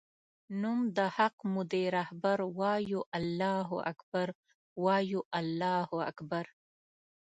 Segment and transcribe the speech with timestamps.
[0.61, 4.27] نوم د حق مودی رهبر وایو الله اکبر
[4.83, 6.45] وایو الله اکبر